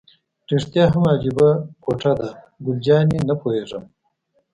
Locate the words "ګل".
2.65-2.77